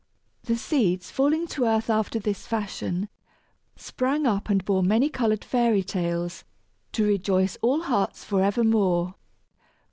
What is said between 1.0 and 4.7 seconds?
falling to earth after this fashion, sprang up and